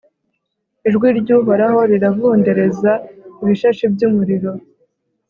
[0.87, 2.91] ijwi ry'uhoraho riravundereza
[3.41, 4.51] ibishashi by'umuriro